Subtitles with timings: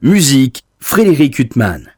[0.00, 1.92] Musique, Frédéric Huttman.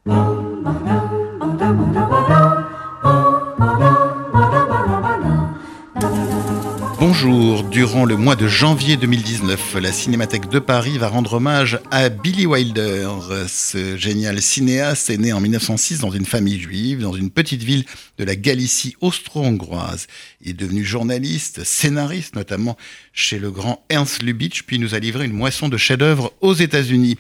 [6.99, 12.09] Bonjour, durant le mois de janvier 2019, la Cinémathèque de Paris va rendre hommage à
[12.09, 13.11] Billy Wilder.
[13.49, 17.85] Ce génial cinéaste est né en 1906 dans une famille juive, dans une petite ville
[18.17, 20.07] de la Galicie austro-hongroise.
[20.41, 22.79] Il est devenu journaliste, scénariste, notamment
[23.13, 27.19] chez le grand Ernst Lubitsch, puis nous a livré une moisson de chefs-d'œuvre aux États-Unis.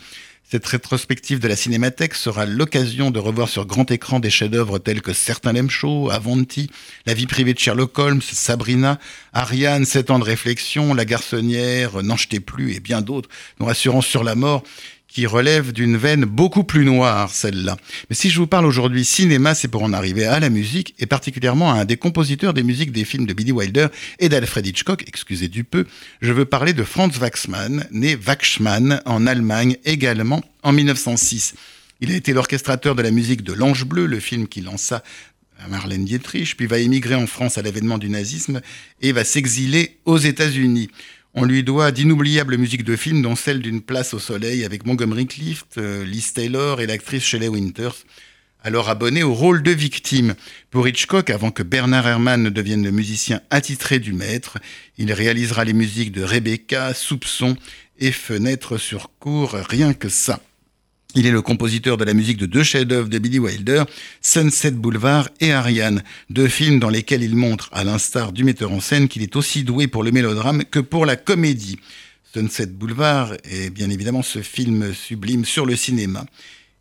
[0.50, 5.00] Cette rétrospective de la Cinémathèque sera l'occasion de revoir sur grand écran des chefs-d'œuvre tels
[5.00, 6.68] que Certains l'aiment chaud, Avanti,
[7.06, 8.98] La vie privée de Sherlock Holmes, Sabrina,
[9.32, 13.28] Ariane, Sept ans de réflexion, La garçonnière, N'en jetez plus et bien d'autres,
[13.60, 14.64] nous rassurant sur la mort
[15.10, 17.76] qui relève d'une veine beaucoup plus noire, celle-là.
[18.08, 21.06] Mais si je vous parle aujourd'hui cinéma, c'est pour en arriver à la musique, et
[21.06, 23.88] particulièrement à un des compositeurs des musiques des films de Billy Wilder
[24.18, 25.86] et d'Alfred Hitchcock, excusez du peu.
[26.20, 31.54] Je veux parler de Franz Waxman, né Wachsmann en Allemagne également en 1906.
[32.00, 35.02] Il a été l'orchestrateur de la musique de L'Ange Bleu, le film qui lança
[35.68, 38.60] Marlène Dietrich, puis va émigrer en France à l'avènement du nazisme
[39.02, 40.88] et va s'exiler aux États-Unis.
[41.34, 45.28] On lui doit d'inoubliables musiques de films, dont celle d'une place au soleil avec Montgomery
[45.28, 48.04] Clift, euh, Liz Taylor et l'actrice Shelley Winters,
[48.64, 50.34] alors abonnée au rôle de victime.
[50.70, 54.58] Pour Hitchcock, avant que Bernard Herrmann ne devienne le musicien attitré du maître,
[54.98, 57.56] il réalisera les musiques de Rebecca, Soupçon
[58.00, 60.40] et Fenêtre sur cour, rien que ça.
[61.16, 63.82] Il est le compositeur de la musique de deux chefs-d'œuvre de Billy Wilder,
[64.20, 68.80] Sunset Boulevard et Ariane, deux films dans lesquels il montre, à l'instar du metteur en
[68.80, 71.80] scène, qu'il est aussi doué pour le mélodrame que pour la comédie.
[72.32, 76.26] Sunset Boulevard est bien évidemment ce film sublime sur le cinéma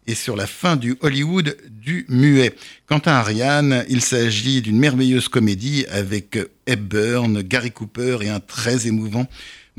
[0.05, 2.55] et sur la fin du Hollywood du muet.
[2.85, 8.85] Quant à Ariane, il s'agit d'une merveilleuse comédie avec Hepburn, Gary Cooper et un très
[8.85, 9.27] émouvant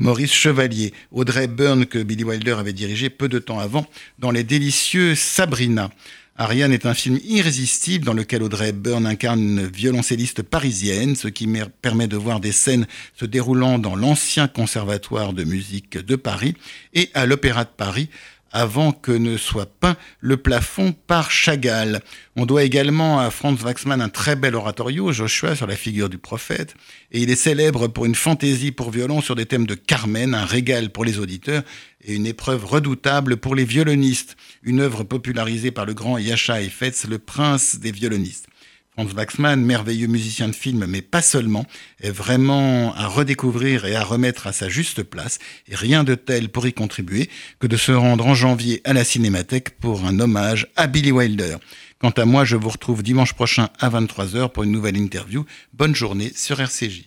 [0.01, 3.85] Maurice Chevalier, Audrey Byrne que Billy Wilder avait dirigé peu de temps avant
[4.17, 5.91] dans les délicieux Sabrina.
[6.37, 11.47] Ariane est un film irrésistible dans lequel Audrey Byrne incarne une violoncelliste parisienne, ce qui
[11.83, 16.55] permet de voir des scènes se déroulant dans l'ancien conservatoire de musique de Paris
[16.95, 18.09] et à l'Opéra de Paris,
[18.51, 22.01] avant que ne soit peint le plafond par Chagall.
[22.35, 26.17] On doit également à Franz Waxman un très bel oratorio, Joshua, sur la figure du
[26.17, 26.75] prophète,
[27.11, 30.45] et il est célèbre pour une fantaisie pour violon sur des thèmes de Carmen, un
[30.45, 31.63] régal pour les auditeurs
[32.03, 37.05] et une épreuve redoutable pour les violonistes, une œuvre popularisée par le grand Yasha Efetz,
[37.07, 38.47] le prince des violonistes.
[38.93, 41.65] Franz Waxman, merveilleux musicien de film, mais pas seulement,
[42.01, 46.49] est vraiment à redécouvrir et à remettre à sa juste place, et rien de tel
[46.49, 50.67] pour y contribuer que de se rendre en janvier à la Cinémathèque pour un hommage
[50.75, 51.55] à Billy Wilder.
[51.99, 55.45] Quant à moi, je vous retrouve dimanche prochain à 23h pour une nouvelle interview.
[55.73, 57.05] Bonne journée sur RCJ.